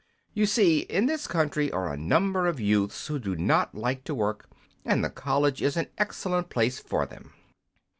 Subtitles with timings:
[0.33, 4.15] You see, in this country are a number of youths who do not like to
[4.15, 4.49] work,
[4.83, 7.35] and the college is an excellent place for them."